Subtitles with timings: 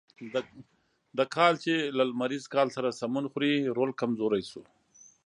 [1.17, 4.63] د کال چې له لمریز کال سره سمون خوري رول کمزوری شو.